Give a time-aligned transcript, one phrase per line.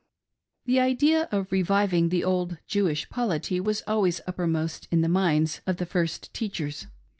[0.65, 5.61] The idea of reviving the old Jewish polity was always upper most in the minds
[5.67, 6.87] of the first teachers.